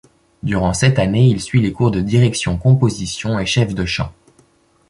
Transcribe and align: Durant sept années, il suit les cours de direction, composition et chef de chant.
Durant 0.41 0.73
sept 0.73 0.97
années, 0.97 1.27
il 1.27 1.39
suit 1.39 1.61
les 1.61 1.71
cours 1.73 1.91
de 1.91 2.01
direction, 2.01 2.57
composition 2.57 3.37
et 3.37 3.45
chef 3.45 3.75
de 3.75 3.85
chant. 3.85 4.11